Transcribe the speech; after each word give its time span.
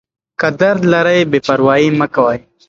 که 0.39 0.47
درد 0.59 0.81
لرئ 0.93 1.21
بې 1.31 1.39
پروايي 1.47 1.89
مه 1.99 2.07
کوئ. 2.13 2.37